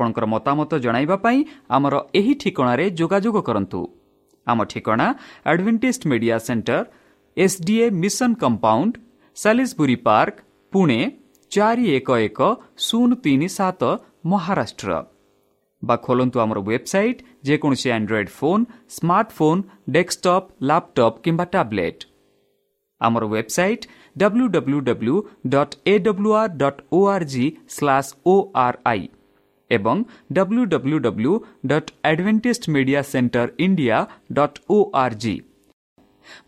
[0.00, 1.38] ଆପଣଙ୍କର ମତାମତ ଜଣାଇବା ପାଇଁ
[1.76, 3.80] ଆମର ଏହି ଠିକଣାରେ ଯୋଗାଯୋଗ କରନ୍ତୁ।
[4.46, 5.06] ଆମ ଠିକଣା
[5.50, 6.78] Adventist media centre
[7.36, 8.92] SDA mission compound
[9.36, 10.36] Salisbury park
[10.72, 11.00] Pune
[11.52, 12.40] ଚାରି ଏକ ଏକ
[12.86, 13.82] ଶୂନ ତିନି ସାତ
[14.32, 14.90] ମହାରାଷ୍ଟ୍ର।
[15.82, 18.64] ବା ଖୋଲନ୍ତୁ ଆମର ୱେବସାଇଟ୍ ଯେକୌଣସି android phone
[18.96, 19.60] smartphone
[19.94, 22.00] desktop laptop କିମ୍ବା ଟ୍ୟାବ୍ଲେଟ୍
[23.00, 23.84] ଆମର website
[24.16, 25.16] W W W
[25.52, 27.46] dot A W R dot O R G
[27.76, 29.02] slash O R I
[29.70, 29.96] ଏବଂ
[30.32, 31.32] W W W
[31.66, 33.98] dot Adventist media centre India
[34.32, 35.34] dot O R G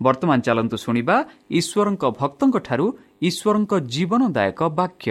[0.02, 1.16] ବର୍ତ୍ତମାନ ଚାଲନ୍ତୁ ଶୁଣିବା
[1.58, 2.86] ଈଶ୍ୱରଙ୍କ ଭକ୍ତଙ୍କଠାରୁ
[3.28, 5.10] ଈଶ୍ୱରଙ୍କ ଜୀବନଦାୟକ ବାକ୍ୟ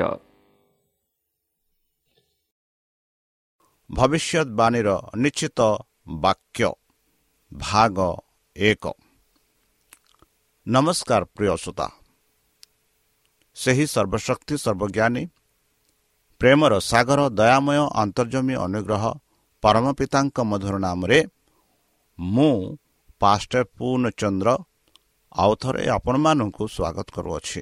[3.90, 4.90] ଭବିଷ୍ୟତବାଣୀର
[5.24, 5.60] ନିଶ୍ଚିତ
[6.22, 6.70] ବାକ୍ୟ
[7.52, 7.98] ଭାଗ
[8.56, 8.84] ଏକ
[10.68, 11.88] ନମସ୍କାର ପ୍ରିୟ ଶ୍ରୋତା
[13.56, 15.24] ସେହି ସର୍ବଶକ୍ତି ସର୍ବଜ୍ଞାନୀ
[16.42, 19.04] ପ୍ରେମର ସାଗର ଦୟାମୟ ଅନ୍ତର୍ଜମୀ ଅନୁଗ୍ରହ
[19.64, 21.20] ପରମ ପିତାଙ୍କ ମଧୁର ନାମରେ
[22.20, 22.54] ମୁଁ
[23.22, 24.50] ପାଷ୍ଟ ପୂର୍ଣ୍ଣଚନ୍ଦ୍ର
[25.36, 27.62] ଆଉ ଥରେ ଆପଣମାନଙ୍କୁ ସ୍ୱାଗତ କରୁଅଛି।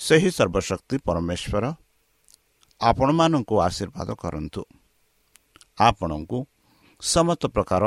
[0.00, 1.64] ସେହି ସର୍ବଶକ୍ତି ପରମେଶ୍ୱର
[2.80, 4.62] ଆପଣମାନଙ୍କୁ ଆଶୀର୍ବାଦ କରନ୍ତୁ।
[5.78, 6.38] ଆପଣଙ୍କୁ
[7.02, 7.82] ସମସ୍ତ ପ୍ରକାର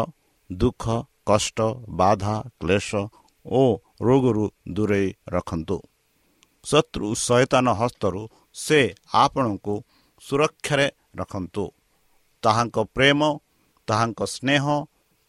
[0.49, 0.83] ଦୁଃଖ
[1.25, 1.57] କଷ୍ଟ
[1.99, 2.89] ବାଧା କ୍ଲେଶ
[3.45, 3.61] ଓ
[4.01, 5.77] ରୋଗରୁ ଦୂରେଇ ରଖନ୍ତୁ।
[6.63, 8.21] ଶତ୍ରୁ ସୈତାନ ହସ୍ତରୁ
[8.55, 8.79] ସେ
[9.13, 9.75] ଆପଣଙ୍କୁ
[10.21, 11.65] ସୁରକ୍ଷାରେ ରଖନ୍ତୁ।
[12.43, 13.21] ତାହାଙ୍କ ପ୍ରେମ
[13.87, 14.63] ତାହାଙ୍କ ସ୍ନେହ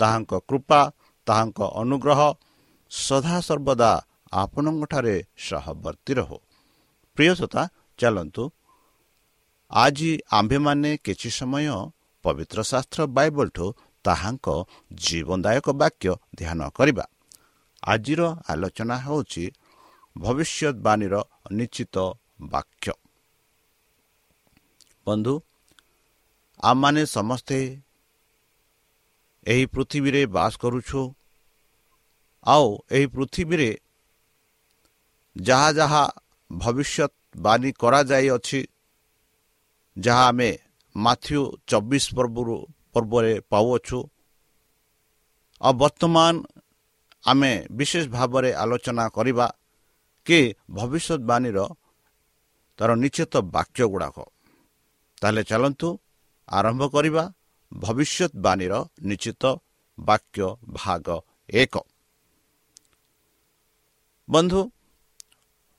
[0.00, 0.81] ତାହାଙ୍କ କୃପା
[1.26, 2.20] ତାହାଙ୍କ ଅନୁଗ୍ରହ
[2.90, 3.92] ସଦାସର୍ବଦା
[4.32, 6.38] ଆପଣଙ୍କଠାରେ ସହବର୍ତ୍ତୀ ରହୁ।
[7.16, 7.62] ପ୍ରିୟସତା
[7.98, 8.44] ଚାଲନ୍ତୁ।
[9.70, 11.66] ଆଜି ଆମ୍ଭେମାନେ କିଛି ସମୟ
[12.25, 13.66] ପବିତ୍ର ଶାସ୍ତ୍ର ବାଇବଲଠୁ
[14.04, 14.46] ତାହାଙ୍କ
[15.04, 17.04] ଜୀବନଦାୟକ ବାକ୍ୟ ଧ୍ୟାନ କରିବା।
[17.82, 19.44] ଆଜିର ଆଲୋଚନା ହେଉଛି
[20.16, 21.14] ଭବିଷ୍ୟତବାଣୀର
[21.52, 21.96] ନିଶ୍ଚିତ
[22.52, 22.93] ବାକ୍ୟ
[25.06, 25.34] ବନ୍ଧୁ
[26.62, 27.58] ଆମମାନେ ସମସ୍ତେ
[29.46, 31.00] ଏହି ପୃଥିବୀରେ ବାସ କରୁଛୁ
[32.46, 33.70] ଆଉ ଏହି ପୃଥିବୀରେ
[35.37, 36.05] ଯାହା ଯାହା
[36.50, 38.60] ଭବିଷ୍ୟତବାଣୀ କରାଯାଇଅଛି
[39.96, 40.50] ଯାହା ଆମେ
[40.96, 42.56] ମାଥ୍ୟୁ ଚବିଶ ପର୍ବରୁ
[42.93, 43.99] ପର୍ବରେ ପାଉଅଛୁ
[45.60, 46.34] ଆଉ ବର୍ତ୍ତମାନ
[47.25, 49.46] ଆମେ ବିଶେଷ ଭାବରେ ଆଲୋଚନା କରିବା
[50.26, 50.38] କି
[50.70, 51.58] ଭବିଷ୍ୟତବାଣୀର
[52.78, 54.16] ତା'ର ନିଶ୍ଚିତ ବାକ୍ୟ ଗୁଡ଼ାକ
[55.20, 55.88] ତାହେଲେ ଚାଲନ୍ତୁ
[56.48, 57.24] ଆରମ୍ଭ କରିବା
[57.72, 58.72] ଭବିଷ୍ୟତବାଣୀର
[59.10, 59.44] ନିଶ୍ଚିତ
[59.98, 60.46] ବାକ୍ୟ
[60.78, 61.06] ଭାଗ
[61.62, 61.74] ଏକ।
[64.28, 64.60] ବନ୍ଧୁ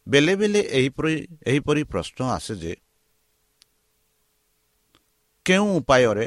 [0.07, 1.15] ବେଲେ ବେଲେ ଏହିପରି
[1.49, 2.73] ଏହିପରି ପ୍ରଶ୍ନ ଆସେ ଯେ
[5.45, 6.25] କେଉଁ ଉପାୟରେ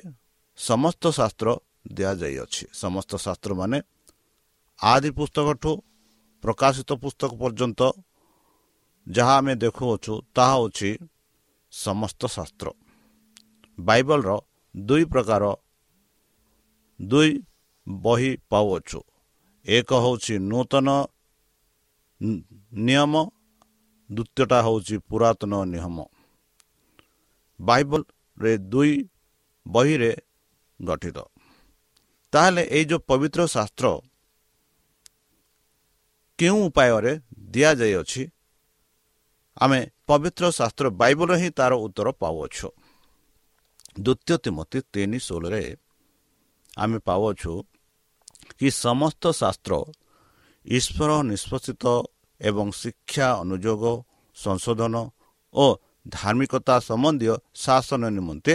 [0.59, 1.49] ସମସ୍ତ ଶାସ୍ତ୍ର
[1.97, 2.65] ଦିଆଯାଇଅଛି?
[2.83, 3.79] ସମସ୍ତ ଶାସ୍ତ୍ରମାନେ
[4.79, 5.71] ଆଦି ପୁସ୍ତକଠୁ
[6.45, 7.81] ପ୍ରକାଶିତ ପୁସ୍ତକ ପର୍ଯ୍ୟନ୍ତ
[9.09, 10.91] ଯାହା ଆମେ ଦେଖୁଅଛୁ ତାହା ହେଉଛି
[11.73, 12.69] ସମସ୍ତ ଶାସ୍ତ୍ର।
[13.79, 14.31] ବାଇବଲର
[14.75, 15.45] ଦୁଇ ପ୍ରକାର
[17.01, 17.31] ଦୁଇ
[17.87, 19.01] ବହି ପାଉଅଛୁ।
[19.67, 20.89] ଏକ ହେଉଛି ନୂତନ
[22.87, 23.15] ନିୟମ
[24.11, 25.97] ଦ୍ୱିତୀୟଟା ହେଉଛି ପୁରାତନ ନିୟମ।
[27.61, 28.93] ବାଇବଲରେ ଦୁଇ
[29.67, 30.13] ବହିରେ
[30.81, 31.19] ଗଠିତ।
[32.33, 33.87] ତାହେଲେ ଏଇ ଯେଉଁ ପବିତ୍ର ଶାସ୍ତ୍ର
[36.39, 37.13] କେଉଁ ଉପାୟରେ
[37.53, 38.23] ଦିଆଯାଇଅଛି?
[39.63, 42.69] ଆମେ ପବିତ୍ର ଶାସ୍ତ୍ର ବାଇବଲ ହିଁ ତାର ଉତ୍ତର ପାଉଅଛୁ।
[44.05, 45.63] ଦ୍ୱିତୀୟ ତିମତି ତିନି ଷୋହଳରେ
[46.75, 47.53] ଆମେ ପାଉଅଛୁ
[48.59, 49.73] କି ସମସ୍ତ ଶାସ୍ତ୍ର
[50.67, 51.85] ଈଶ୍ୱର ନିଷ୍ପତ୍ତିତ
[52.41, 53.83] ଏବଂ ଶିକ୍ଷା ଅନୁଯୋଗ
[54.37, 54.95] ସଂଶୋଧନ
[55.55, 55.65] ଓ
[56.09, 57.35] ଧାର୍ମିକତା ସମ୍ବନ୍ଧୀୟ
[57.65, 58.55] ଶାସନ ନିମନ୍ତେ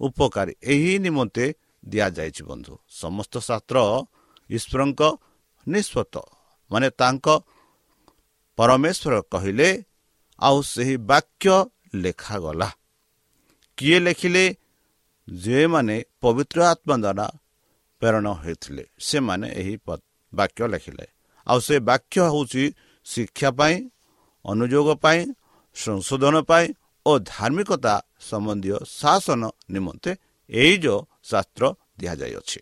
[0.00, 1.44] ଉପକାରୀ। ଏହି ନିମନ୍ତେ
[1.84, 3.76] ଦିଆଯାଇଛି ବନ୍ଧୁ ସମସ୍ତ ଶାସ୍ତ୍ର
[4.50, 5.00] ଈଶ୍ୱରଙ୍କ
[5.66, 6.14] ନିଷ୍ପତ୍ତ।
[6.70, 7.26] ମାନେ ତାଙ୍କ
[8.58, 9.68] ପରମେଶ୍ୱର କହିଲେ
[10.38, 11.54] ଆଉ ସେହି ବାକ୍ୟ
[11.94, 12.68] ଲେଖାଗଲା।
[13.78, 14.44] କିଏ ଲେଖିଲେ?
[15.28, 17.26] ଯେଉଁମାନେ ପବିତ୍ର ଆତ୍ମା ଦ୍ୱାରା
[18.00, 19.74] ପ୍ରେରଣ ହୋଇଥିଲେ ସେମାନେ ଏହି
[20.32, 21.06] ବାକ୍ୟ ଲେଖିଲେ।
[21.46, 22.64] ଆଉ ସେ ବାକ୍ୟ ହେଉଛି
[23.06, 23.76] ଶିକ୍ଷା ପାଇଁ
[24.44, 25.20] ଅନୁଯୋଗ ପାଇଁ
[25.76, 26.66] ସଂଶୋଧନ ପାଇଁ
[27.06, 30.12] ଓ ଧାର୍ମିକତା ସମ୍ବନ୍ଧୀୟ ଶାସନ ନିମନ୍ତେ
[30.50, 31.64] ଏଇ ଯେଉଁ ଶାସ୍ତ୍ର
[31.98, 32.60] ଦିଆଯାଇଅଛି।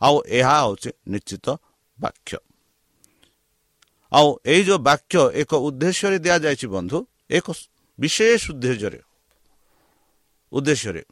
[0.00, 1.46] ଆଉ ଏହା ହେଉଛି ନିଶ୍ଚିତ
[1.98, 2.36] ବାକ୍ୟ।
[4.12, 6.98] ଆଉ ଏଇ ଯେଉଁ ବାକ୍ୟ ଏକ ଉଦ୍ଦେଶ୍ୟରେ ଦିଆଯାଇଛି ବନ୍ଧୁ
[7.30, 7.46] ଏକ
[7.98, 9.00] ବିଶେଷ ଉଦ୍ଦେଶ୍ୟରେ
[10.52, 11.02] ଉଦ୍ଦେଶ୍ୟରେ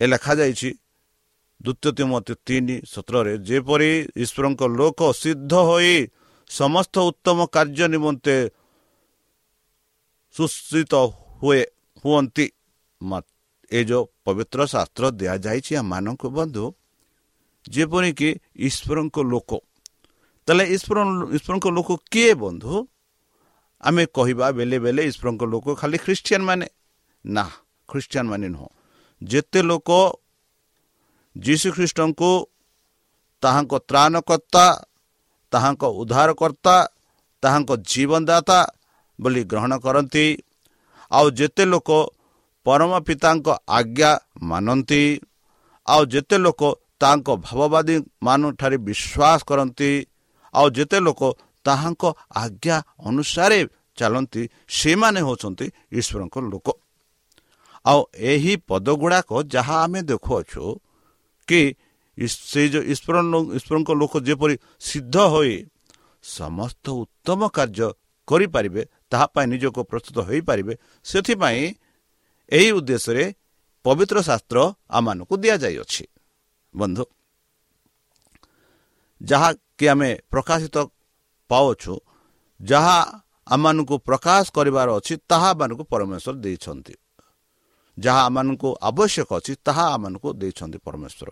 [0.00, 0.70] ଏ ଲେଖାଯାଇଛି
[1.60, 5.94] ଦ୍ୱିତୀୟ ତିମତି ତିନି ସତରରେ ଯେପରି ଈଶ୍ୱରଙ୍କ ଲୋକ ସିଦ୍ଧ ହୋଇ
[6.50, 8.36] ସମସ୍ତ ଉତ୍ତମ କାର୍ଯ୍ୟ ନିମନ୍ତେ
[10.34, 10.92] ସୁସ୍ଥିତ
[11.40, 11.60] ହୁଏ
[12.04, 12.46] ହୁଅନ୍ତି
[13.70, 16.64] ଏ ଯେଉଁ ପବିତ୍ର ଶାସ୍ତ୍ର ଦିଆଯାଇଛି ଆମମାନଙ୍କୁ ବନ୍ଧୁ
[17.64, 18.28] ଯେପରିକି
[18.60, 19.50] ଈଶ୍ୱରଙ୍କ ଲୋକ
[20.48, 20.98] ତାହେଲେ ଈଶ୍ୱର
[21.36, 22.74] ଈଶ୍ୱରଙ୍କ ଲୋକ କିଏ ବନ୍ଧୁ?
[23.82, 26.66] ଆମେ କହିବା ବେଲେ ବେଲେ ଈଶ୍ୱରଙ୍କ ଲୋକ ଖାଲି ଖ୍ରୀଷ୍ଟିଆନ ମାନେ
[27.24, 27.44] ନା
[27.88, 28.68] ଖ୍ରୀଷ୍ଟିଆନ ମାନେ ନୁହଁ।
[29.22, 29.88] ଯେତେ ଲୋକ
[31.36, 32.30] ଯୀଶୁଖ୍ରୀଷ୍ଟଙ୍କୁ
[33.42, 34.66] ତାହାଙ୍କ ତ୍ରାଣକର୍ତ୍ତା
[35.52, 36.76] ତାହାଙ୍କ ଉଦ୍ଧାରକର୍ତ୍ତା
[37.42, 38.58] ତାହାଙ୍କ ଜୀବନଦାତା
[39.18, 40.26] ବୋଲି ଗ୍ରହଣ କରନ୍ତି
[41.10, 41.90] ଆଉ ଯେତେ ଲୋକ
[42.66, 44.10] ପରମ ପିତାଙ୍କ ଆଜ୍ଞା
[44.42, 45.02] ମାନନ୍ତି
[45.88, 46.62] ଆଉ ଯେତେ ଲୋକ
[47.00, 49.90] ତାଙ୍କ ଭାବବାଦୀ ମାନଠାରେ ବିଶ୍ୱାସ କରନ୍ତି
[50.54, 51.22] ଆଉ ଯେତେ ଲୋକ
[51.66, 52.02] ତାହାଙ୍କ
[52.42, 52.76] ଆଜ୍ଞା
[53.08, 53.60] ଅନୁସାରେ
[53.98, 54.42] ଚାଲନ୍ତି
[54.78, 55.66] ସେମାନେ ହେଉଛନ୍ତି
[55.98, 56.68] ଈଶ୍ୱରଙ୍କ ଲୋକ।
[57.84, 60.62] ଆଉ ଏହି ପଦ ଗୁଡ଼ାକ ଯାହା ଆମେ ଦେଖୁଅଛୁ
[61.48, 61.60] କି
[62.18, 63.16] ସେ ଯେଉଁ ଈଶ୍ୱର
[63.58, 64.54] ଈଶ୍ୱରଙ୍କ ଲୋକ ଯେପରି
[64.88, 65.54] ସିଦ୍ଧ ହୋଇ
[66.24, 67.88] ସମସ୍ତ ଉତ୍ତମ କାର୍ଯ୍ୟ
[68.28, 70.74] କରିପାରିବେ ତାହା ପାଇଁ ନିଜକୁ ପ୍ରସ୍ତୁତ ହୋଇପାରିବେ
[71.06, 71.62] ସେଥିପାଇଁ
[72.50, 73.24] ଏହି ଉଦ୍ଦେଶ୍ୟରେ
[73.84, 74.58] ପବିତ୍ର ଶାସ୍ତ୍ର
[74.96, 76.04] ଆମମାନଙ୍କୁ ଦିଆଯାଇଅଛି।
[76.74, 77.04] ବନ୍ଧୁ
[79.20, 80.76] ଯାହାକି ଆମେ ପ୍ରକାଶିତ
[81.50, 81.94] ପାଉଛୁ
[82.60, 82.98] ଯାହା
[83.46, 86.94] ଆମମାନଙ୍କୁ ପ୍ରକାଶ କରିବାର ଅଛି ତାହା ଆମମାନଙ୍କୁ ପରମେଶ୍ୱର ଦେଇଛନ୍ତି
[87.98, 91.28] ଯାହା ଆମମାନଙ୍କୁ ଆବଶ୍ୟକ ଅଛି ତାହା ଆମମାନଙ୍କୁ ଦେଇଛନ୍ତି ପରମେଶ୍ୱର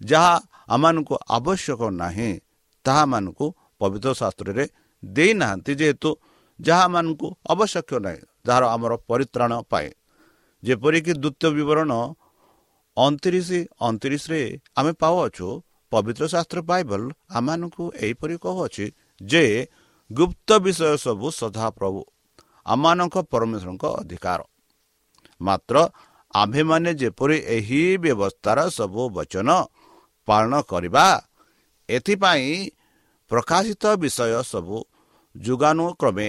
[0.00, 0.34] ଯାହା
[0.68, 2.30] ଆମମାନଙ୍କୁ ଆବଶ୍ୟକ ନାହିଁ
[2.84, 3.46] ତାହାମାନଙ୍କୁ
[3.80, 4.64] ପବିତ୍ର ଶାସ୍ତ୍ରରେ
[5.02, 6.10] ଦେଇନାହାନ୍ତି ଯେହେତୁ
[6.60, 9.90] ଯାହାମାନଙ୍କୁ ଆବଶ୍ୟକ ନାହିଁ ଯାହାର ଆମର ପରିତ୍ରାଣ ପାଇଁ
[10.62, 11.90] ଯେପରିକି ଦ୍ୱିତୀୟ ବିବରଣ
[12.96, 13.48] ଅଣତିରିଶ
[13.80, 14.40] ଅଣତିରିଶରେ
[14.76, 15.48] ଆମେ ପାଉଅଛୁ
[15.92, 17.02] ପବିତ୍ର ଶାସ୍ତ୍ର ବାଇବଲ
[17.38, 18.86] ଆମମାନଙ୍କୁ ଏହିପରି କହୁଅଛି
[19.20, 19.44] ଯେ
[20.10, 22.00] ଗୁପ୍ତ ବିଷୟ ସବୁ ସଦାପ୍ରଭୁ
[22.66, 24.40] ଆମମାନଙ୍କ ପରମେଶ୍ୱରଙ୍କ ଅଧିକାର।
[25.40, 25.76] ମାତ୍ର
[26.34, 29.48] ଆମ୍ଭେମାନେ ଯେପରି ଏହି ବ୍ୟବସ୍ଥାର ସବୁ ବଚନ
[30.28, 31.06] ପାଳନ କରିବା
[31.88, 32.48] ଏଥିପାଇଁ
[33.30, 34.76] ପ୍ରକାଶିତ ବିଷୟ ସବୁ
[35.34, 36.28] ଯୁଗାନୁକ୍ରମେ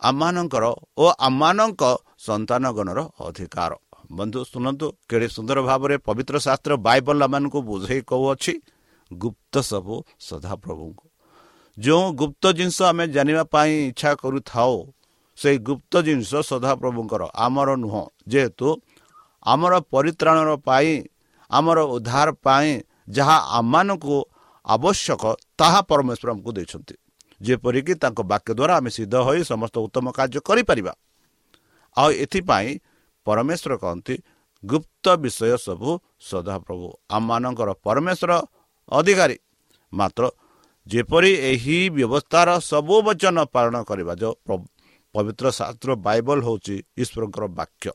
[0.00, 0.64] ଆମମାନଙ୍କର
[0.98, 1.82] ଓ ଆମମାନଙ୍କ
[2.26, 3.72] ସନ୍ତାନଗଣର ଅଧିକାର।
[4.18, 8.52] ବନ୍ଧୁ ଶୁଣନ୍ତୁ କେଡ଼େ ସୁନ୍ଦର ଭାବରେ ପବିତ୍ର ଶାସ୍ତ୍ର ବାଇବଲ ଆମମାନଙ୍କୁ ବୁଝେଇ କହୁଅଛି।
[9.18, 11.06] ଗୁପ୍ତ ସବୁ ସଦାପ୍ରଭୁଙ୍କୁ।
[11.78, 14.74] ଯେଉଁ ଗୁପ୍ତ ଜିନିଷ ଆମେ ଜାଣିବା ପାଇଁ ଇଚ୍ଛା କରୁଥାଉ
[15.38, 18.68] ସେଇ ଗୁପ୍ତ ଜିନିଷ ସଦାପ୍ରଭୁଙ୍କର ଆମର ନୁହଁ। ଯେହେତୁ
[19.42, 20.90] ଆମର ପରିତ୍ରାଣର ପାଇଁ
[21.50, 22.68] ଆମର ଉଦ୍ଧାର ପାଇଁ
[23.08, 24.16] ଯାହା ଆମମାନଙ୍କୁ
[24.66, 25.22] ଆବଶ୍ୟକ
[25.58, 26.94] ତାହା ପରମେଶ୍ୱର ଆମକୁ ଦେଇଛନ୍ତି।
[27.42, 30.92] ଯେପରିକି ତାଙ୍କ ବାକ୍ୟ ଦ୍ୱାରା ଆମେ ସିଦ୍ଧ ହୋଇ ସମସ୍ତ ଉତ୍ତମ କାର୍ଯ୍ୟ କରିପାରିବା।
[31.96, 32.70] ଆଉ ଏଥିପାଇଁ
[33.26, 34.14] ପରମେଶ୍ୱର କହନ୍ତି
[34.62, 35.90] ଗୁପ୍ତ ବିଷୟ ସବୁ
[36.30, 38.32] ସଦାପ୍ରଭୁ ଆମମାନଙ୍କର ପରମେଶ୍ୱର
[38.88, 39.36] ଅଧିକାରୀ।
[39.92, 40.22] ମାତ୍ର
[40.86, 44.34] ଯେପରି ଏହି ବ୍ୟବସ୍ଥାର ସବୁ ବଚନ ପାଳନ କରିବା ଯେଉଁ
[45.14, 47.90] ପବିତ୍ର ଶାସ୍ତ୍ର ବାଇବଲ ହେଉଛି ଈଶ୍ୱରଙ୍କର ବାକ୍ୟ।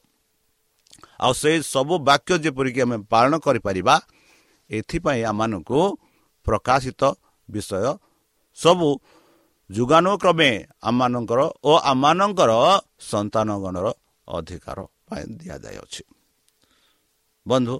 [1.23, 3.95] ଆଉ ସେଇ ସବୁ ବାକ୍ୟ ଯେପରିକି ଆମେ ପାଳନ କରିପାରିବା
[4.69, 5.79] ଏଥିପାଇଁ ଆମମାନଙ୍କୁ
[6.45, 7.01] ପ୍ରକାଶିତ
[7.49, 7.73] ବିଷୟ
[8.57, 8.89] ସବୁ
[9.69, 10.49] ଯୁଗାନୁକ୍ରମେ
[10.89, 12.51] ଆମମାନଙ୍କର ଓ ଆମମାନଙ୍କର
[13.09, 13.87] ସନ୍ତାନଗଣର
[14.27, 14.77] ଅଧିକାର
[15.07, 16.03] ପାଇଁ ଦିଆଯାଇଅଛି।
[17.45, 17.75] ବନ୍ଧୁ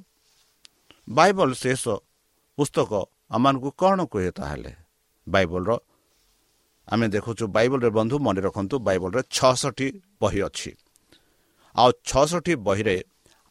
[1.10, 1.84] ବାଇବଲ ଶେଷ
[2.58, 2.92] ପୁସ୍ତକ
[3.32, 4.72] ଆମମାନଙ୍କୁ କ'ଣ କୁହେ ତାହେଲେ?
[5.28, 5.72] ବାଇବଲର
[6.88, 9.88] ଆମେ ଦେଖୁଛୁ ବାଇବଲରେ ବନ୍ଧୁ ମନେ ରଖନ୍ତୁ ବାଇବଲରେ ଛଅଷଠି
[10.22, 10.72] ବହି ଅଛି।
[11.76, 12.96] ଆଉ ଛଅଷଠି ବହିରେ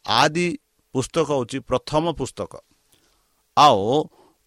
[0.07, 0.47] ଆଦି
[0.95, 2.53] ପୁସ୍ତକ ହେଉଛି ପ୍ରଥମ ପୁସ୍ତକ।
[3.57, 3.81] ଆଉ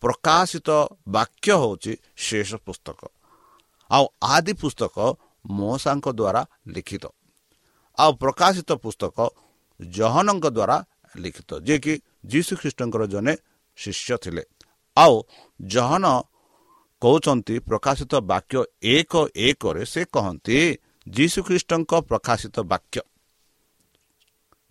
[0.03, 0.69] ପ୍ରକାଶିତ
[1.07, 2.99] ବାକ୍ୟ ହେଉଛି ଶେଷ ପୁସ୍ତକ।
[3.91, 4.95] ଆଉ ଆଦି ପୁସ୍ତକ
[5.49, 7.05] ମହସାଙ୍କ ଦ୍ୱାରା ଲିଖିତ।
[7.97, 9.17] ଆଉ ପ୍ରକାଶିତ ପୁସ୍ତକ
[9.79, 10.77] ଜହନଙ୍କ ଦ୍ୱାରା
[11.15, 11.93] ଲିଖିତ। ଯିଏକି
[12.25, 13.33] ଯୀଶୁଖ୍ରୀଷ୍ଟଙ୍କର ଜଣେ
[13.81, 14.43] ଶିଷ୍ୟ ଥିଲେ।
[14.97, 15.15] ଆଉ
[15.59, 16.05] ଜହନ
[17.01, 18.59] କହୁଛନ୍ତି ପ୍ରକାଶିତ ବାକ୍ୟ
[18.95, 19.13] ଏକ
[19.47, 20.57] ଏକରେ ସେ କହନ୍ତି
[21.07, 22.99] ଯୀଶୁଖ୍ରୀଷ୍ଟଙ୍କ ପ୍ରକାଶିତ ବାକ୍ୟ।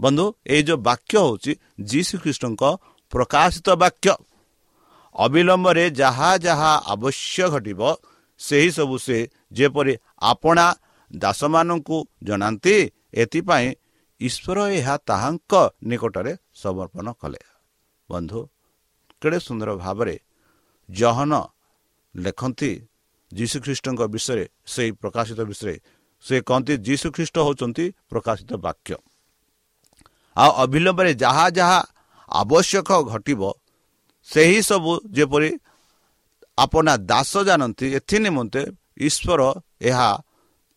[0.01, 1.53] ବନ୍ଧୁ ଏଇ ଯେଉଁ ବାକ୍ୟ ହେଉଛି
[1.91, 2.63] ଯୀଶୁଖ୍ରୀଷ୍ଟଙ୍କ
[3.13, 4.13] ପ୍ରକାଶିତ ବାକ୍ୟ।
[5.15, 7.81] ଅବିଳମ୍ବରେ ଯାହା ଯାହା ଆବଶ୍ୟକ ଘଟିବ
[8.41, 9.19] ସେହିସବୁ ସେ
[9.53, 10.67] ଯେପରି ଆପଣା
[11.11, 12.77] ଦାସମାନଙ୍କୁ ଜଣାନ୍ତି
[13.15, 13.69] ଏଥିପାଇଁ
[14.21, 15.53] ଈଶ୍ୱର ଏହା ତାହାଙ୍କ
[15.89, 17.41] ନିକଟରେ ସମର୍ପଣ କଲେ।
[18.11, 18.41] ବନ୍ଧୁ
[19.23, 20.17] କେଡ଼େ ସୁନ୍ଦର ଭାବରେ
[20.89, 21.33] ଜହନ
[22.15, 22.71] ଲେଖନ୍ତି
[23.33, 25.77] ଯୀଶୁଖ୍ରୀଷ୍ଟଙ୍କ ବିଷୟରେ ସେହି ପ୍ରକାଶିତ ବିଷୟରେ।
[26.25, 28.95] ସେ କହନ୍ତି ଯୀଶୁଖ୍ରୀଷ୍ଟ ହେଉଛନ୍ତି ପ୍ରକାଶିତ ବାକ୍ୟ।
[30.37, 31.81] ଆଉ ଅବିଳମ୍ବରେ ଯାହା ଯାହା
[32.31, 33.41] ଆବଶ୍ୟକ ଘଟିବ
[34.29, 35.51] ସେହି ସବୁ ଯେପରି
[36.59, 38.63] ଆପଣା ଦାସ ଜାଣନ୍ତି ଏଥି ନିମନ୍ତେ
[39.09, 39.41] ଈଶ୍ୱର
[39.81, 40.09] ଏହା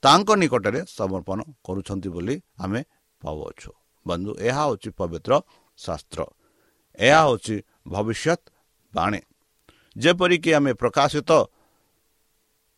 [0.03, 2.81] ତାଙ୍କ ନିକଟରେ ସମର୍ପଣ କରୁଛନ୍ତି ବୋଲି ଆମେ
[3.21, 3.71] ପାଉଅଛୁ
[4.05, 5.31] ବନ୍ଧୁ ଏହା ହେଉଛି ପବିତ୍ର
[5.79, 6.19] ଶାସ୍ତ୍ର।
[6.99, 8.41] ଏହା ହେଉଛି ଭବିଷ୍ୟତ
[8.93, 9.21] ବାଣୀ।
[9.95, 11.31] ଯେପରିକି ଆମେ ପ୍ରକାଶିତ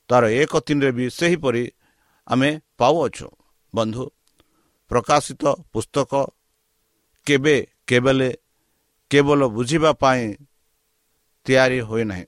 [0.09, 1.63] ତାର ଏକ ତିନିରେ ବି ସେହିପରି
[2.27, 3.27] ଆମେ ପାଉଅଛୁ।
[3.73, 4.03] ବନ୍ଧୁ
[4.91, 5.43] ପ୍ରକାଶିତ
[5.73, 6.11] ପୁସ୍ତକ
[7.27, 7.55] କେବେ
[7.87, 8.29] କେବେଲେ
[9.11, 10.25] କେବଳ ବୁଝିବା ପାଇଁ
[11.45, 12.25] ତିଆରି ହୋଇନାହିଁ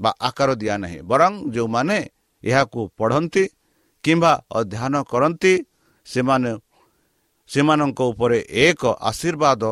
[0.00, 1.98] ବା ଆକାର ଦିଆ ନାହିଁ ବରଂ ଯେଉଁମାନେ
[2.44, 3.44] ଏହାକୁ ପଢ଼ନ୍ତି
[4.04, 5.54] କିମ୍ବା ଅଧ୍ୟୟନ କରନ୍ତି
[6.06, 6.50] ସେମାନେ
[7.50, 9.62] ସେମାନଙ୍କ ଉପରେ ଏକ ଆଶୀର୍ବାଦ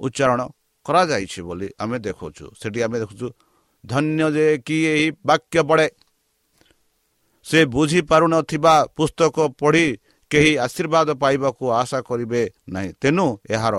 [0.00, 0.40] ଉଚ୍ଚାରଣ
[0.88, 3.28] କରାଯାଇଛି ବୋଲି ଆମେ ଦେଖୁଛୁ। ସେଠି ଆମେ ଦେଖୁଛୁ
[3.84, 5.88] ଧନ୍ୟ ଯେ କି ଏହି ବାକ୍ୟ ପଢ଼େ।
[7.46, 9.86] ସେ ବୁଝିପାରୁନଥିବା ପୁସ୍ତକ ପଢ଼ି
[10.30, 13.76] କେହି ଆଶୀର୍ବାଦ ପାଇବାକୁ ଆଶା କରିବେ ନାହିଁ। ତେଣୁ ଏହାର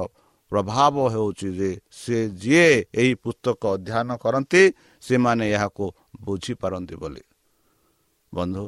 [0.52, 2.70] ପ୍ରଭାବ ହେଉଛି ଯେ ସେ ଯିଏ
[3.02, 4.64] ଏହି ପୁସ୍ତକ ଅଧ୍ୟୟନ କରନ୍ତି
[5.04, 5.86] ସେମାନେ ଏହାକୁ
[6.26, 7.24] ବୁଝିପାରନ୍ତି ବୋଲି।
[8.34, 8.66] ବନ୍ଧୁ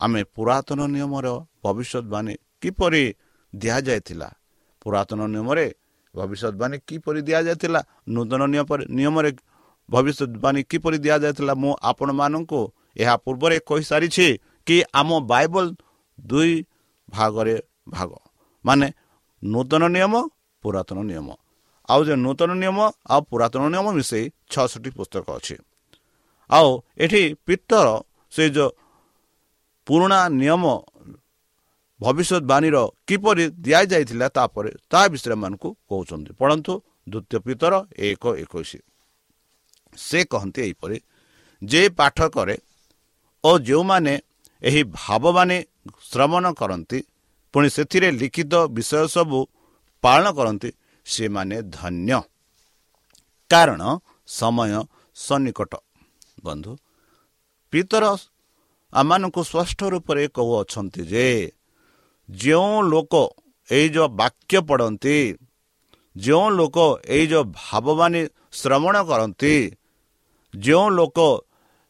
[0.00, 1.26] ଆମେ ପୁରାତନ ନିୟମର
[1.64, 3.04] ଭବିଷ୍ୟତବାଣୀ କିପରି
[3.52, 4.28] ଦିଆଯାଇଥିଲା?
[4.82, 5.66] ପୁରାତନ ନିୟମରେ
[6.14, 7.80] ଭବିଷ୍ୟତବାଣୀ କିପରି ଦିଆଯାଇଥିଲା
[8.14, 8.42] ନୂତନ
[8.96, 9.30] ନିୟମରେ
[9.88, 12.60] ଭବିଷ୍ୟତବାଣୀ କିପରି ଦିଆଯାଇଥିଲା ମୁଁ ଆପଣମାନଙ୍କୁ
[12.96, 14.26] ଏହା ପୂର୍ବରେ କହିସାରିଛି
[14.66, 15.66] କି ଆମ ବାଇବଲ
[16.18, 16.52] ଦୁଇ
[17.08, 17.56] ଭାଗରେ
[17.88, 18.10] ଭାଗ।
[18.64, 18.86] ମାନେ
[19.42, 20.14] ନୂତନ ନିୟମ
[20.62, 21.28] ପୁରାତନ ନିୟମ।
[21.88, 22.78] ଆଉ ଯେ ନୂତନ ନିୟମ
[23.12, 25.56] ଆଉ ପୁରାତନ ନିୟମ ମିଶାଇ ଛଅଷଠି ପୁସ୍ତକ ଅଛି।
[26.50, 26.70] ଆଉ
[27.04, 27.86] ଏଠି ପିତ୍ତର
[28.32, 28.70] ସେ ଯେଉଁ
[29.86, 30.64] ପୁରୁଣା ନିୟମ
[32.00, 32.76] ଭବିଷ୍ୟତବାଣୀର
[33.08, 36.72] କିପରି ଦିଆଯାଇଥିଲା ତାପରେ ତା ବିଷୟରେ ଏମାନଙ୍କୁ କହୁଛନ୍ତି। ପଢ଼ନ୍ତୁ
[37.12, 37.74] ଦ୍ୱିତୀୟ ପିତର
[38.08, 38.70] ଏକ ଏକୋଇଶ।
[39.96, 40.96] ସେ କହନ୍ତି ଏହିପରି
[41.62, 42.56] ଯେ ପାଠ କରେ
[43.44, 44.14] ଓ ଯେଉଁମାନେ
[44.62, 45.56] ଏହି ଭାବମାନେ
[46.10, 46.98] ଶ୍ରବଣ କରନ୍ତି
[47.54, 49.38] ପୁଣି ସେଥିରେ ଲିଖିତ ବିଷୟ ସବୁ
[50.04, 50.70] ପାଳନ କରନ୍ତି
[51.06, 52.20] ସେମାନେ ଧନ୍ୟ।
[53.50, 53.82] କାରଣ
[54.28, 54.72] ସମୟ
[55.16, 55.72] ସନ୍ନିକଟ।
[56.46, 56.72] ବନ୍ଧୁ
[57.72, 58.04] ପିତର
[58.92, 61.26] ଆମମାନଙ୍କୁ ସ୍ପଷ୍ଟ ରୂପରେ କହୁଅଛନ୍ତି ଯେ
[62.28, 63.14] ଯେଉଁ ଲୋକ
[63.68, 65.18] ଏଇ ଯେଉଁ ବାକ୍ୟ ପଢ଼ନ୍ତି
[66.16, 66.76] ଯେଉଁ ଲୋକ
[67.08, 69.54] ଏଇ ଯେଉଁ ଭାବବାନୀ ଶ୍ରବଣ କରନ୍ତି
[70.54, 71.18] ଯେଉଁ ଲୋକ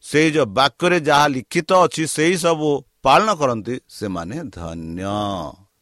[0.04, 2.68] ସେଇ ଯେଉଁ ବାକ୍ୟରେ ଯାହା ଲିଖିତ ଅଛି ସେଇ ସବୁ
[3.02, 5.02] ପାଳନ କରନ୍ତି ସେମାନେ ଧନ୍ୟ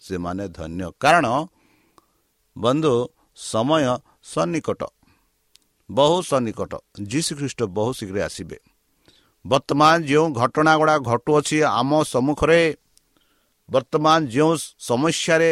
[0.01, 1.27] ସେମାନେ ଧନ୍ୟ। କାରଣ
[2.57, 2.95] ବନ୍ଧୁ
[3.37, 3.83] ସମୟ
[4.33, 4.83] ସନ୍ନିକଟ
[5.91, 6.73] ବହୁ ସନ୍ନିକଟ।
[7.11, 8.59] ଯୀଶୁ ଖ୍ରୀଷ୍ଟ ବହୁ ଶୀଘ୍ର ଆସିବେ।
[9.45, 12.61] ବର୍ତ୍ତମାନ ଯେଉଁ ଘଟଣା ଗୁଡ଼ା ଘଟୁଅଛି ଆମ ସମ୍ମୁଖରେ
[13.69, 15.51] ବର୍ତ୍ତମାନ ଯେଉଁ ସମସ୍ୟାରେ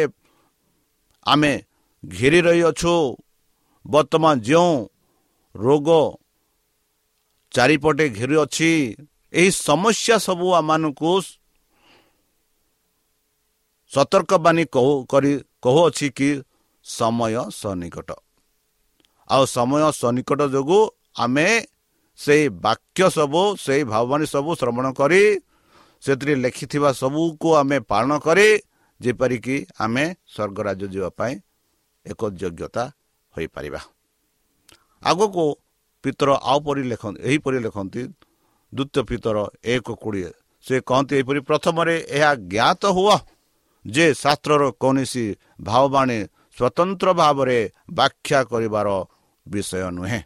[1.25, 1.53] ଆମେ
[2.03, 2.95] ଘେରି ରହିଅଛୁ
[3.85, 4.73] ବର୍ତ୍ତମାନ ଯେଉଁ
[5.55, 5.89] ରୋଗ
[7.53, 8.71] ଚାରିପଟେ ଘେରି ଅଛି
[9.33, 11.11] ଏହି ସମସ୍ୟା ସବୁ ଆମମାନଙ୍କୁ
[13.91, 16.29] ସତର୍କବାଣୀ କହୁ କରି କହୁଅଛି କି
[16.85, 18.09] ସମୟ ସନ୍ନିକଟ
[19.29, 20.81] ଆଉ ସମୟ ସନ୍ନିକଟ ଯୋଗୁଁ
[21.15, 21.47] ଆମେ
[22.19, 25.21] ସେଇ ବାକ୍ୟ ସବୁ ସେଇ ଭାବବାଣୀ ସବୁ ଶ୍ରବଣ କରି
[26.05, 28.47] ସେଥିରେ ଲେଖିଥିବା ସବୁକୁ ଆମେ ପାଳନ କରି
[29.01, 31.33] ଯେପରିକି ଆମେ ସ୍ୱର୍ଗରାଜ୍ୟ ଯିବା ପାଇଁ
[32.05, 32.83] ଏକ ଯୋଗ୍ୟତା
[33.33, 33.81] ହୋଇପାରିବା।
[35.03, 35.43] ଆଗକୁ
[36.03, 38.01] ପିତର ଆଉ ପରି ଲେଖନ୍ତି ଏହିପରି ଲେଖନ୍ତି
[38.73, 39.37] ଦ୍ୱିତୀୟ ପିତର
[39.73, 40.31] ଏକ କୋଡ଼ିଏ।
[40.65, 43.17] ସେ କହନ୍ତି ଏହିପରି ପ୍ରଥମରେ ଏହା ଜ୍ଞାତ ହୁଅ
[43.85, 45.25] ଯେ ଶାସ୍ତ୍ରର କୌଣସି
[45.61, 46.19] ଭାବବାଣୀ
[46.57, 47.59] ସ୍ୱତନ୍ତ୍ର ଭାବରେ
[47.97, 48.87] ବ୍ୟାଖ୍ୟା କରିବାର
[49.45, 50.21] ବିଷୟ ନୁହେଁ।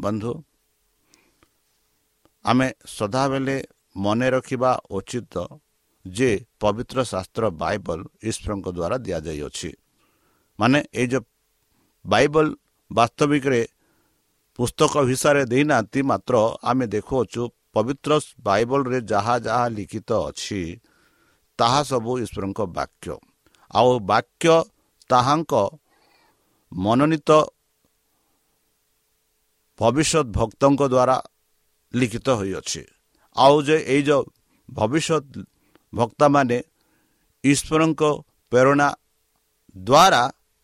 [0.00, 0.32] ବନ୍ଧୁ
[2.44, 3.56] ଆମେ ସଦାବେଳେ
[3.96, 5.34] ମନେ ରଖିବା ଉଚିତ
[6.04, 6.30] ଯେ
[6.60, 9.70] ପବିତ୍ର ଶାସ୍ତ୍ର ବାଇବଲ ଈଶ୍ୱରଙ୍କ ଦ୍ୱାରା ଦିଆଯାଇଅଛି।
[10.58, 11.24] ମାନେ ଏଇ ଯେଉଁ
[12.04, 12.46] ବାଇବଲ
[12.90, 13.60] ବାସ୍ତବିକରେ
[14.58, 17.42] ପୁସ୍ତକ ହିସାବରେ ଦେଇନାହାନ୍ତି ମାତ୍ର ଆମେ ଦେଖୁଅଛୁ
[17.74, 18.12] ପବିତ୍ର
[18.48, 20.60] ବାଇବଲରେ ଯାହା ଯାହା ଲିଖିତ ଅଛି
[21.58, 23.14] ତାହା ସବୁ ଈଶ୍ୱରଙ୍କ ବାକ୍ୟ।
[23.70, 24.54] ଆଉ ବାକ୍ୟ
[25.10, 25.52] ତାହାଙ୍କ
[26.72, 27.30] ମନୋନୀତ
[29.78, 31.16] ଭବିଷ୍ୟତ ଭକ୍ତଙ୍କ ଦ୍ୱାରା
[31.94, 32.82] ଲିଖିତ ହୋଇଅଛି।
[33.36, 34.22] ଆଉ ଯେ ଏଇ ଯେଉଁ
[34.68, 35.22] ଭବିଷ୍ୟତ
[35.92, 36.58] ଭକ୍ତାମାନେ
[37.44, 38.02] ଈଶ୍ୱରଙ୍କ
[38.52, 38.88] ପ୍ରେରଣା
[39.76, 40.22] ଦ୍ୱାରା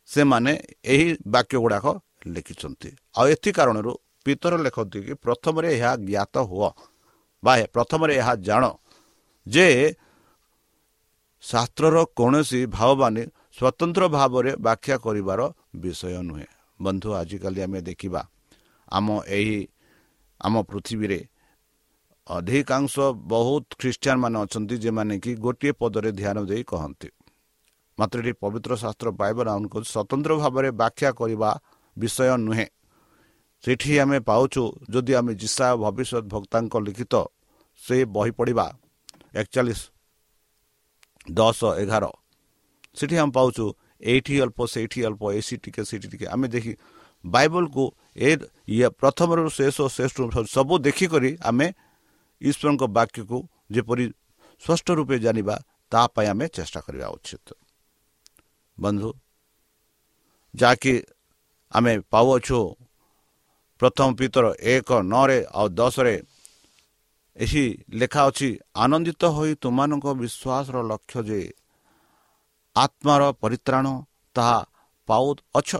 [0.09, 0.53] ସେମାନେ
[0.93, 1.87] ଏହି ବାକ୍ୟ ଗୁଡ଼ାକ
[2.35, 3.93] ଲେଖିଛନ୍ତି। ଆଉ ଏଥି କାରଣରୁ
[4.27, 6.71] ପିତର ଲେଖନ୍ତି କି ପ୍ରଥମରେ ଏହା ଜ୍ଞାତ ହୁଅ
[7.43, 8.65] ବା ପ୍ରଥମରେ ଏହା ଜାଣ
[9.47, 9.67] ଯେ
[11.45, 13.23] ଶାସ୍ତ୍ରର କୌଣସି ଭାବବାନୀ
[13.57, 15.41] ସ୍ୱତନ୍ତ୍ର ଭାବରେ ବ୍ୟାଖ୍ୟା କରିବାର
[15.83, 16.49] ବିଷୟ ନୁହେଁ।
[16.81, 18.23] ବନ୍ଧୁ ଆଜିକାଲି ଆମେ ଦେଖିବା
[18.89, 19.07] ଆମ
[19.39, 19.59] ଏହି
[20.41, 21.19] ଆମ ପୃଥିବୀରେ
[22.31, 22.95] ଅଧିକାଂଶ
[23.33, 27.09] ବହୁତ ଖ୍ରୀଷ୍ଟିଆନ ମାନେ ଅଛନ୍ତି ଯେଉଁମାନେ କି ଗୋଟିଏ ପଦରେ ଧ୍ୟାନ ଦେଇ କହନ୍ତି।
[27.99, 31.51] ମାତ୍ର ଏଠି ପବିତ୍ର ଶାସ୍ତ୍ର ପାଇବା ଆମକୁ ସ୍ୱତନ୍ତ୍ର ଭାବରେ ବ୍ୟାଖ୍ୟା କରିବା
[31.97, 32.67] ବିଷୟ ନୁହେଁ।
[33.65, 34.63] ସେଠି ଆମେ ପାଉଛୁ
[34.93, 37.15] ଯଦି ଆମେ ଜିସା ଭବିଷ୍ୟତ ଭକ୍ତାଙ୍କ ଲିଖିତ
[37.81, 38.67] ସେ ବହି ପଢ଼ିବା
[39.41, 39.81] ଏକଚାଳିଶ
[41.33, 42.05] ଦଶ ଏଗାର
[42.97, 43.65] ସେଠି ଆମେ ପାଉଛୁ
[44.13, 46.73] ଏଇଠି ଅଳ୍ପ ସେଇଠି ଅଳ୍ପ ଏସି ଟିକେ ସେଇଠି ଟିକେ। ଆମେ ଦେଖି
[47.25, 47.85] ବାଇବଲକୁ
[48.17, 48.31] ଏ
[48.75, 50.17] ଇଏ ପ୍ରଥମରୁ ଶେଷ ଶ୍ରେଷ୍ଠ
[50.55, 51.67] ସବୁ ଦେଖିକରି ଆମେ
[52.41, 53.39] ଈଶ୍ୱରଙ୍କ ବାକ୍ୟକୁ
[53.75, 54.07] ଯେପରି
[54.63, 55.57] ସ୍ପଷ୍ଟ ରୂପେ ଜାଣିବା
[55.93, 57.49] ତା ପାଇଁ ଆମେ ଚେଷ୍ଟା କରିବା ଉଚିତ।
[58.79, 59.11] ବନ୍ଧୁ
[60.55, 60.95] ଯାହାକି
[61.73, 62.59] ଆମେ ପାଉଅଛୁ
[63.81, 66.15] ପ୍ରଥମ ପିତର ଏକ ନଅରେ ଆଉ ଦଶରେ
[67.37, 67.65] ଏହି
[68.01, 71.41] ଲେଖା ଅଛି ଆନନ୍ଦିତ ହୋଇ ତୁମମାନଙ୍କ ବିଶ୍ୱାସର ଲକ୍ଷ୍ୟ ଯେ
[72.77, 73.87] ଆତ୍ମାର ପରିତ୍ରାଣ
[74.37, 74.59] ତାହା
[75.09, 75.71] ପାଉଅଛ।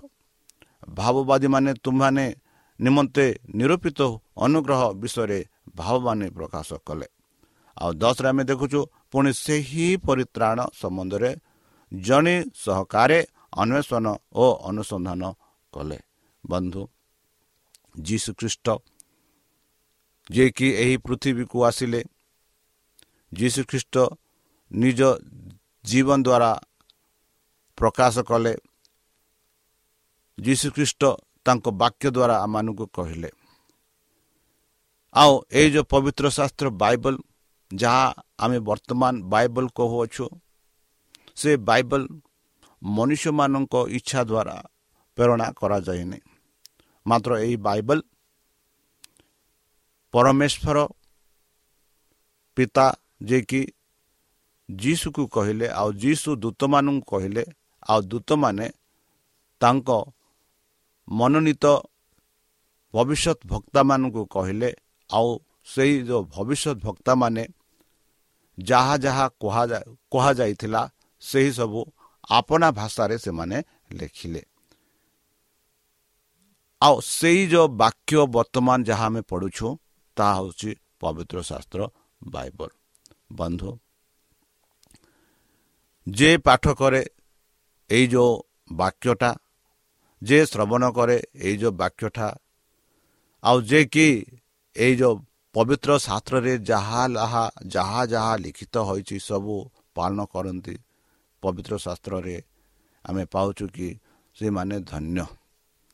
[0.91, 2.27] ଭାବବାଦୀମାନେ ତୁମମାନେ
[2.81, 3.27] ନିମନ୍ତେ
[3.59, 4.01] ନିରୂପିତ
[4.37, 5.41] ଅନୁଗ୍ରହ ବିଷୟରେ
[5.77, 7.09] ଭାବମାନେ ପ୍ରକାଶ କଲେ।
[7.77, 8.81] ଆଉ ଦଶରେ ଆମେ ଦେଖୁଛୁ
[9.11, 11.31] ପୁଣି ସେହି ପରିତ୍ରାଣ ସମ୍ବନ୍ଧରେ
[11.93, 13.19] ଜଣେ ସହକାରେ
[13.53, 15.23] ଅନ୍ୱେଷଣ ଓ ଅନୁସନ୍ଧାନ
[15.73, 15.99] କଲେ।
[16.45, 16.83] ବନ୍ଧୁ
[18.01, 18.67] ଯୀଶୁଖ୍ରୀଷ୍ଟ
[20.31, 22.01] ଯିଏକି ଏହି ପୃଥିବୀକୁ ଆସିଲେ
[23.33, 23.95] ଯୀଶୁଖ୍ରୀଷ୍ଟ
[24.71, 25.01] ନିଜ
[25.85, 26.53] ଜୀବନ ଦ୍ୱାରା
[27.79, 28.55] ପ୍ରକାଶ କଲେ।
[30.39, 31.03] ଯୀଶୁଖ୍ରୀଷ୍ଟ
[31.47, 33.31] ତାଙ୍କ ବାକ୍ୟ ଦ୍ୱାରା ଆମମାନଙ୍କୁ କହିଲେ
[35.15, 37.15] ଆଉ ଏଇ ଯେଉଁ ପବିତ୍ର ଶାସ୍ତ୍ର ବାଇବଲ
[37.71, 38.07] ଯାହା
[38.39, 40.27] ଆମେ ବର୍ତ୍ତମାନ ବାଇବଲ କହୁଅଛୁ
[41.37, 42.03] ସେ ବାଇବଲ
[42.83, 44.57] ମନୁଷ୍ୟମାନଙ୍କ ଇଚ୍ଛା ଦ୍ୱାରା
[45.19, 46.19] ପ୍ରେରଣା କରାଯାଇନି
[47.07, 47.99] ମାତ୍ର ଏହି ବାଇବଲ
[50.15, 50.79] ପରମେଶ୍ୱର
[52.57, 52.87] ପିତା
[53.23, 53.63] ଯିଏକି
[54.69, 57.45] ଯୀଶୁକୁ କହିଲେ ଆଉ ଯୀଶୁ ଦୂତମାନଙ୍କୁ କହିଲେ
[57.87, 58.67] ଆଉ ଦୂତମାନେ
[59.61, 59.89] ତାଙ୍କ
[61.09, 61.65] ମନୋନୀତ
[62.95, 64.71] ଭବିଷ୍ୟତ ଭକ୍ତାମାନଙ୍କୁ କହିଲେ
[65.11, 65.29] ଆଉ
[65.67, 67.43] ସେଇ ଯେଉଁ ଭବିଷ୍ୟତ ଭକ୍ତାମାନେ
[68.59, 70.83] ଯାହା ଯାହା କୁହାଯାଏ କୁହାଯାଇଥିଲା
[71.23, 71.81] ସେହି ସବୁ
[72.31, 73.59] ଆପଣା ଭାଷାରେ ସେମାନେ
[73.93, 74.43] ଲେଖିଲେ
[76.83, 79.67] ଆଉ ସେଇ ଯେଉଁ ବାକ୍ୟ ବର୍ତ୍ତମାନ ଯାହା ଆମେ ପଢ଼ୁଛୁ
[80.17, 80.71] ତାହା ହେଉଛି
[81.01, 81.81] ପବିତ୍ର ଶାସ୍ତ୍ର
[82.29, 82.71] ବାଇବଲ
[83.33, 83.71] ବନ୍ଧୁ
[86.07, 87.03] ଯେ ପାଠ କରେ
[87.91, 88.33] ଏଇ ଯେଉଁ
[88.73, 89.31] ବାକ୍ୟଟା
[90.23, 92.29] ଯେ ଶ୍ରବଣ କରେ ଏଇ ଯେଉଁ ବାକ୍ୟଟା
[93.43, 94.07] ଆଉ ଯେ କି
[94.77, 95.17] ଏଇ ଯେଉଁ
[95.55, 99.55] ପବିତ୍ର ଶାସ୍ତ୍ରରେ ଯାହା ଯାହା ଯାହା ଯାହା ଲିଖିତ ହୋଇଛି ସବୁ
[99.95, 100.77] ପାଳନ କରନ୍ତି।
[101.43, 102.37] ପବିତ୍ର ଶାସ୍ତ୍ରରେ
[103.05, 103.89] ଆମେ ପାଉଛୁ କି
[104.37, 105.25] ସେମାନେ ଧନ୍ୟ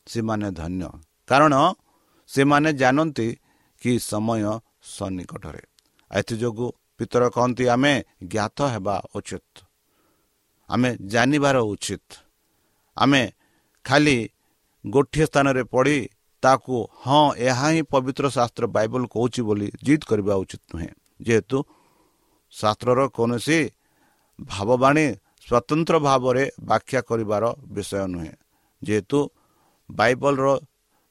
[0.07, 0.89] ସେମାନେ ଧନ୍ୟ।
[1.29, 1.55] କାରଣ
[2.31, 3.29] ସେମାନେ ଜାଣନ୍ତି
[3.83, 4.43] କି ସମୟ
[4.97, 5.63] ସନ୍ନିକଟରେ।
[6.11, 9.55] ଏଥିଯୋଗୁଁ ପିତର କହନ୍ତି ଆମେ ଜ୍ଞାତ ହେବା ଉଚିତ।
[10.69, 12.09] ଆମେ ଜାଣିବାର ଉଚିତ।
[12.97, 13.23] ଆମେ
[13.85, 14.17] ଖାଲି
[14.85, 15.99] ଗୋଟିଏ ସ୍ଥାନରେ ପଢ଼ି
[16.43, 21.59] ତାକୁ ହଁ ଏହା ହିଁ ପବିତ୍ର ଶାସ୍ତ୍ର ବାଇବଲ କହୁଛି ବୋଲି ଜିଦ୍ କରିବା ଉଚିତ ନୁହେଁ। ଯେହେତୁ
[22.53, 23.59] ଶାସ୍ତ୍ରର କୌଣସି
[24.39, 25.07] ଭାବବାଣୀ
[25.47, 27.45] ସ୍ୱତନ୍ତ୍ର ଭାବରେ ବ୍ୟାଖ୍ୟା କରିବାର
[27.75, 28.33] ବିଷୟ ନୁହେଁ।
[28.83, 29.19] ଯେହେତୁ
[29.91, 30.47] ବାଇବଲର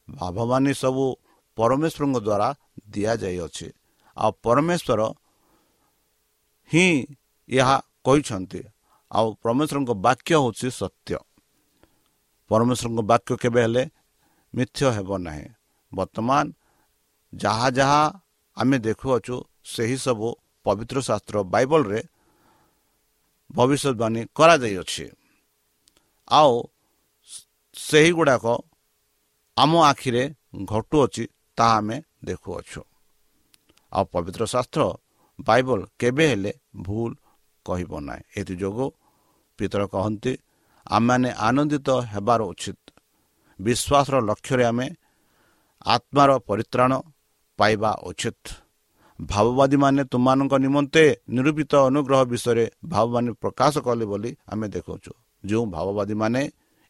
[0.08, 1.06] ଭାବବାଣୀ ସବୁ
[1.58, 2.50] ପରମେଶ୍ୱରଙ୍କ ଦ୍ୱାରା
[2.90, 3.68] ଦିଆଯାଇଅଛି।
[4.18, 5.02] ଆଉ ପରମେଶ୍ୱର
[6.72, 6.88] ହିଁ
[7.50, 8.62] ଏହା କହିଛନ୍ତି।
[9.12, 11.18] ଆଉ ପରମେଶ୍ୱରଙ୍କ ବାକ୍ୟ ହେଉଛି ସତ୍ୟ।
[12.50, 13.84] ପରମେଶ୍ୱରଙ୍କ ବାକ୍ୟ କେବେ ହେଲେ
[14.56, 15.48] ମିଥ୍ୟ ହେବ ନାହିଁ।
[15.92, 16.46] ବର୍ତ୍ତମାନ
[17.34, 18.04] ଯାହା ଯାହା
[18.58, 20.28] ଆମେ ଦେଖୁଅଛୁ ସେହି ସବୁ
[20.66, 22.00] ପବିତ୍ର ଶାସ୍ତ୍ର ବାଇବଲରେ
[23.56, 25.06] ଭବିଷ୍ୟତବାଣୀ କରାଯାଇଅଛି।
[26.32, 26.54] ଆଉ
[27.76, 28.46] ସେହିଗୁଡ଼ାକ
[29.58, 30.24] ଆମ ଆଖିରେ
[30.66, 31.24] ଘଟୁଅଛି
[31.58, 32.82] ତାହା ଆମେ ଦେଖୁଅଛୁ।
[33.92, 34.82] ଆଉ ପବିତ୍ର ଶାସ୍ତ୍ର
[35.40, 37.12] ବାଇବଲ କେବେ ହେଲେ ଭୁଲ
[37.66, 38.88] କହିବ ନାହିଁ। ଏଥିଯୋଗୁଁ
[39.60, 40.34] ପିତର କହନ୍ତି
[40.86, 42.85] ଆମମାନେ ଆନନ୍ଦିତ ହେବାର ଉଚିତ
[43.60, 44.88] ବିଶ୍ୱାସର ଲକ୍ଷ୍ୟରେ ଆମେ
[45.86, 46.92] ଆତ୍ମାର ପରିତ୍ରାଣ
[47.60, 48.42] ପାଇବା ଉଚିତ।
[49.20, 51.04] ଭାବବାଦୀମାନେ ତୁମମାନଙ୍କ ନିମନ୍ତେ
[51.36, 55.12] ନିରୂପିତ ଅନୁଗ୍ରହ ବିଷୟରେ ଭାବବାଣୀ ପ୍ରକାଶ କଲେ ବୋଲି ଆମେ ଦେଖାଉଛୁ
[55.44, 56.42] ଯେଉଁ ଭାବବାଦୀମାନେ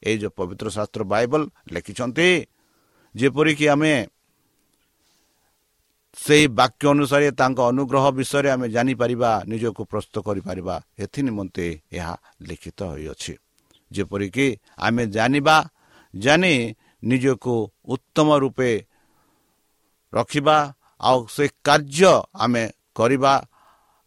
[0.03, 1.41] ଏଇ ଯେଉଁ ପବିତ୍ର ଶାସ୍ତ୍ର ବାଇବଲ
[1.73, 2.27] ଲେଖିଛନ୍ତି
[3.15, 3.93] ଯେପରିକି ଆମେ
[6.17, 12.13] ସେହି ବାକ୍ୟ ଅନୁସାରେ ତାଙ୍କ ଅନୁଗ୍ରହ ବିଷୟରେ ଆମେ ଜାଣିପାରିବା ନିଜକୁ ପ୍ରସ୍ତୁତ କରିପାରିବା ଏଥି ନିମନ୍ତେ ଏହା
[12.47, 13.33] ଲିଖିତ ହୋଇଅଛି।
[13.91, 14.47] ଯେପରିକି
[14.77, 15.55] ଆମେ ଜାଣିବା
[16.15, 16.53] ଜାଣି
[17.03, 17.55] ନିଜକୁ
[17.87, 18.71] ଉତ୍ତମ ରୂପେ
[20.13, 20.57] ରଖିବା
[21.01, 22.63] ଆଉ ସେ କାର୍ଯ୍ୟ ଆମେ
[22.95, 23.33] କରିବା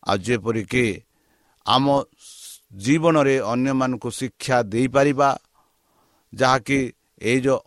[0.03, 0.87] ଆଉ ଯେପରିକି
[1.67, 1.87] ଆମ
[2.77, 5.29] ଜୀବନରେ ଅନ୍ୟମାନଙ୍କୁ ଶିକ୍ଷା ଦେଇପାରିବା
[6.33, 6.79] ଯାହାକି
[7.23, 7.61] ଏଇ ଯେଉଁ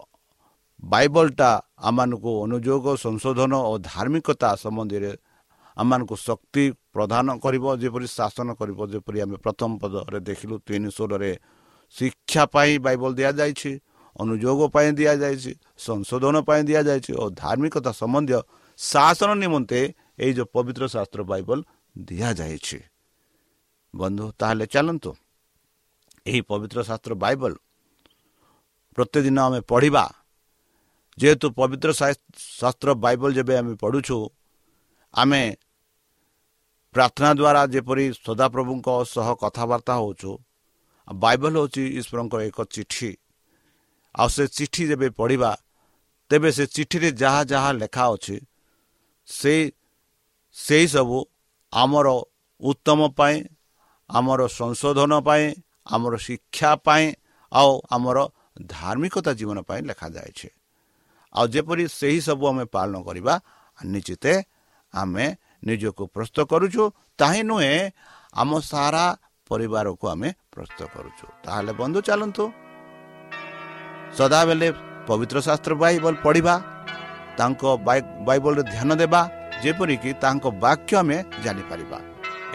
[0.84, 1.50] ବାଇବଲଟା
[1.80, 5.12] ଆମମାନଙ୍କୁ ଅନୁଯୋଗ ସଂଶୋଧନ ଓ ଧାର୍ମିକତା ସମ୍ବନ୍ଧରେ
[5.78, 11.32] ଆମମାନଙ୍କୁ ଶକ୍ତି ପ୍ରଦାନ କରିବ ଯେପରି ଶାସନ କରିବ ଯେପରି ଆମେ ପ୍ରଥମ ପଦରେ ଦେଖିଲୁ ତିନି ସ୍ୱରରେ
[11.96, 13.72] ଶିକ୍ଷା ପାଇଁ ବାଇବଲ ଦିଆଯାଇଛି
[14.22, 15.52] ଅନୁଯୋଗ ପାଇଁ ଦିଆଯାଇଛି
[15.86, 18.40] ସଂଶୋଧନ ପାଇଁ ଦିଆଯାଇଛି ଓ ଧାର୍ମିକତା ସମ୍ବନ୍ଧୀୟ
[18.80, 19.80] ଶାସନ ନିମନ୍ତେ
[20.24, 21.60] ଏଇ ଯେଉଁ ପବିତ୍ର ଶାସ୍ତ୍ର ବାଇବଲ
[21.96, 22.80] ଦିଆଯାଇଛି।
[23.94, 25.12] ବନ୍ଧୁ ତାହେଲେ ଚାଲନ୍ତୁ।
[26.28, 27.54] ଏହି ପବିତ୍ର ଶାସ୍ତ୍ର ବାଇବଲ
[28.98, 30.06] ପ୍ରତ୍ୟେକ ଦିନ ଆମେ ପଢ଼ିବା।
[31.18, 31.90] ଯେହେତୁ ପବିତ୍ର
[32.62, 34.18] ଶାସ୍ତ୍ର ବାଇବଲ ଯେବେ ଆମେ ପଢ଼ୁଛୁ
[35.14, 35.44] ଆମେ
[36.96, 40.32] ପ୍ରାର୍ଥନା ଦ୍ୱାରା ଯେପରି ସଦାପ୍ରଭୁଙ୍କ ସହ କଥାବାର୍ତ୍ତା ହେଉଛୁ
[41.08, 43.12] ବାଇବଲ ହେଉଛି ଈଶ୍ୱରଙ୍କର ଏକ ଚିଠି।
[44.16, 45.58] ଆଉ ସେ ଚିଠି ଯେବେ ପଢ଼ିବା
[46.30, 48.38] ତେବେ ସେ ଚିଠିରେ ଯାହା ଯାହା ଲେଖା ଅଛି
[49.28, 49.72] ସେ
[50.54, 51.26] ସେଇ ସବୁ
[51.74, 52.08] ଆମର
[52.62, 53.44] ଉତ୍ତମ ପାଇଁ
[54.10, 55.54] ଆମର ସଂଶୋଧନ ପାଇଁ
[55.86, 57.14] ଆମର ଶିକ୍ଷା ପାଇଁ
[57.52, 58.18] ଆଉ ଆମର
[58.66, 60.50] ଧାର୍ମିକତା ଜୀବନ ପାଇଁ ଲେଖାଯାଇଛି
[61.34, 63.42] ଆଉ ଯେପରି ସେହି ସବୁ ଆମେ ପାଳନ କରିବା
[63.86, 64.26] ନିଶ୍ଚିତ
[64.94, 66.84] ଆମେ ନିଜକୁ ପ୍ରସ୍ତୁତ କରୁଛୁ।
[67.18, 67.92] ତାହିଁ ନୁହେଁ
[68.34, 69.06] ଆମ ସାରା
[69.50, 72.61] ପରିବାରକୁ ଆମେ ପ୍ରସ୍ତୁତ କରୁଛୁ। ତାହେଲେ ବନ୍ଧୁ ଚାଲନ୍ତୁ।
[74.18, 74.68] ସଦାବେଳେ
[75.08, 76.56] ପବିତ୍ର ଶାସ୍ତ୍ର ବାଇବଲ ପଢ଼ିବା
[77.40, 77.62] ତାଙ୍କ
[78.28, 79.22] ବାଇବଲରେ ଧ୍ୟାନ ଦେବା
[79.64, 81.98] ଯେପରିକି ତାଙ୍କ ବାକ୍ୟ ଆମେ ଜାଣିପାରିବା।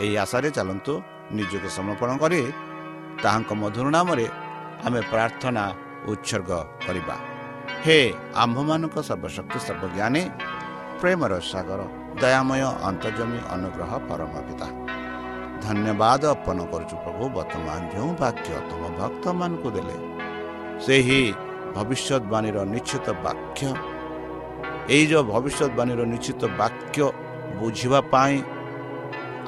[0.03, 0.93] ଏହି ଆଶାରେ ଚାଲନ୍ତୁ
[1.37, 2.41] ନିଜକୁ ସମର୍ପଣ କରି
[3.23, 4.27] ତାହାଙ୍କ ମଧୁର ନାମରେ
[4.87, 5.65] ଆମେ ପ୍ରାର୍ଥନା
[6.13, 6.51] ଉତ୍ସର୍ଗ
[6.87, 7.17] କରିବା।
[7.85, 7.99] ହେ
[8.43, 10.23] ଆମ୍ଭମାନଙ୍କ ସର୍ବଶକ୍ତି ସର୍ବଜ୍ଞାନୀ
[11.01, 11.81] ପ୍ରେମର ସାଗର
[12.23, 14.69] ଦୟାମୟ ଅନ୍ତର୍ଜମୀ ଅନୁଗ୍ରହ ପରମ ପିତା
[15.65, 19.97] ଧନ୍ୟବାଦ ଅର୍ପଣ କରୁଛୁ ପ୍ରଭୁ ବର୍ତ୍ତମାନ ଯେଉଁ ବାକ୍ୟ ତୁମ ଭକ୍ତମାନଙ୍କୁ ଦେଲେ
[20.85, 21.23] ସେହି
[21.77, 23.61] ଭବିଷ୍ୟତବାଣୀର ନିଶ୍ଚିତ ବାକ୍ୟ
[24.89, 26.99] ଏଇ ଯେଉଁ ଭବିଷ୍ୟତବାଣୀର ନିଶ୍ଚିତ ବାକ୍ୟ
[27.61, 28.37] ବୁଝିବା ପାଇଁ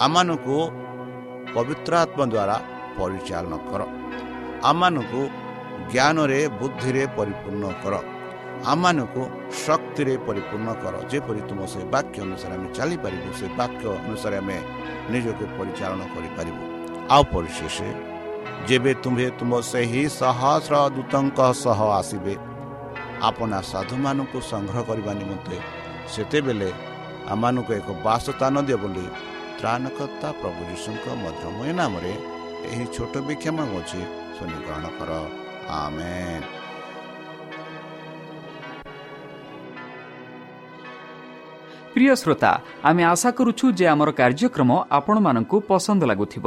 [0.05, 0.57] ଆମମାନଙ୍କୁ
[1.55, 2.57] ପବିତ୍ର ଆତ୍ମା ଦ୍ୱାରା
[2.99, 3.83] ପରିଚାଳନା କର
[4.71, 5.23] ଆମମାନଙ୍କୁ
[5.93, 7.95] ଜ୍ଞାନରେ ବୁଦ୍ଧିରେ ପରିପୂର୍ଣ୍ଣ କର
[8.67, 9.23] ଆମମାନଙ୍କୁ
[9.65, 14.57] ଶକ୍ତିରେ ପରିପୂର୍ଣ୍ଣ କର ଯେପରି ତୁମ ସେ ବାକ୍ୟ ଅନୁସାରେ ଆମେ ଚାଲିପାରିବୁ ସେ ବାକ୍ୟ ଅନୁସାରେ ଆମେ
[15.13, 16.63] ନିଜକୁ ପରିଚାଳନା କରିପାରିବୁ
[17.15, 17.77] ଆଉ ପରିଶେଷ
[18.69, 22.35] ଯେବେ ତୁମ୍ଭେ ତୁମ ସେହି ସହସ୍ର ଦୂତଙ୍କ ସହ ଆସିବେ
[23.29, 25.57] ଆପଣା ସାଧୁମାନଙ୍କୁ ସଂଗ୍ରହ କରିବା ନିମନ୍ତେ
[26.13, 26.69] ସେତେବେଳେ
[27.33, 29.07] ଆମମାନଙ୍କୁ ଏକ ବାସସ୍ଥାନ ଦିଅ ବୋଲି
[29.59, 32.13] ତ୍ରାଣକର୍ତ୍ତା ପ୍ରଭୁ ଯୀଶୁଙ୍କ ମଧୁମୟ ନାମରେ
[32.69, 34.01] ଏହି ଛୋଟ ବିକ୍ଷମ ହେଉଛି
[34.63, 35.11] ଗ୍ରହଣ କର
[35.75, 36.15] ଆମେ
[41.95, 42.53] ପ୍ରିୟ ଶ୍ରୋତା
[42.85, 46.47] ଆମେ ଆଶା କରୁଛୁ ଯେ ଆମର କାର୍ଯ୍ୟକ୍ରମ ଆପଣମାନଙ୍କୁ ପସନ୍ଦ ଲାଗୁଥିବ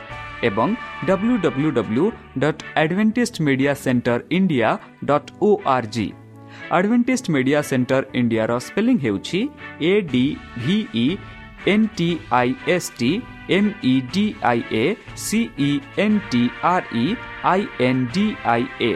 [0.49, 0.69] ଏବଂ
[1.07, 2.05] W W W
[2.43, 4.69] dot Adventist media centre India
[5.09, 6.07] dot O R G
[6.77, 9.39] Adventist media centre ଇଣ୍ଡିଆର ସ୍ପେଲିଂ ହେଉଛି
[9.91, 10.25] A D
[10.63, 11.05] V E
[11.73, 13.11] N T I S T
[13.57, 14.85] M E D I A
[15.25, 15.71] C E
[16.05, 17.05] N T R E
[17.51, 18.93] I N D I A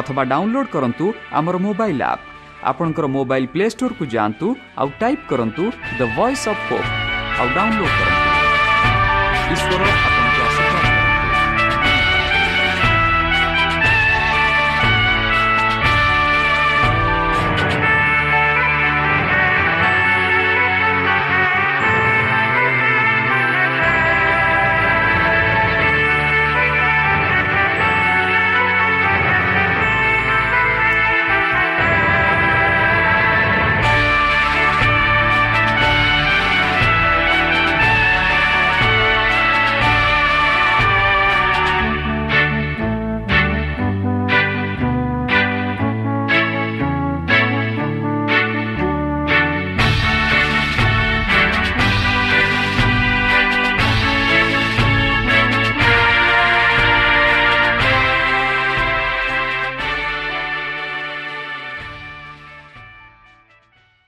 [0.00, 1.06] ଅଥବା download କରନ୍ତୁ
[1.38, 2.26] ଆମର mobile app
[2.70, 4.46] ଆପଣଙ୍କର mobile play ଷ୍ଟୋରକୁ ଯାଆନ୍ତୁ
[4.80, 5.64] ଆଉ type କରନ୍ତୁ
[5.98, 6.88] the voice of hope
[7.40, 8.28] ଆଉ download କରନ୍ତୁ।
[9.54, 10.09] ଈଶ୍ୱର